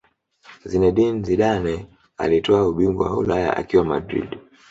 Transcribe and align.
Zinedine 0.65 1.23
Zidane 1.23 1.87
alitwaa 2.17 2.67
ubingwa 2.67 3.05
wa 3.11 3.17
Ulaya 3.17 3.57
akiwa 3.57 3.83
Madrid 3.85 4.37